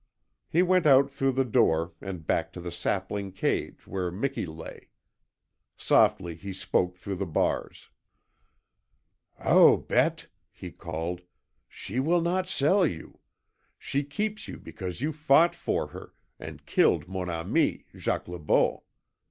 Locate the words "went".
0.63-0.87